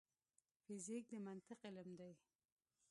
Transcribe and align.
فزیک 0.63 1.03
د 1.11 1.13
منطق 1.25 1.59
علم 1.69 1.89
دی 1.99 2.11